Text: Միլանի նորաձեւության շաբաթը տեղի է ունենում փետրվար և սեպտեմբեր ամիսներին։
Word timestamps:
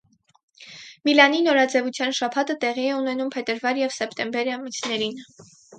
Միլանի 1.09 1.41
նորաձեւության 1.49 2.15
շաբաթը 2.23 2.57
տեղի 2.65 2.87
է 2.95 2.99
ունենում 3.03 3.33
փետրվար 3.37 3.85
և 3.87 3.97
սեպտեմբեր 4.01 4.55
ամիսներին։ 4.59 5.27